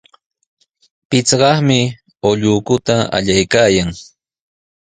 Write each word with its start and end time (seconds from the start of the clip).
Pichqaqmi 1.09 1.79
ullukuta 2.29 2.95
allaykaayan. 3.15 3.89